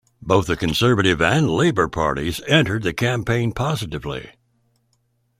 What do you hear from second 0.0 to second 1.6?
Both the Conservative and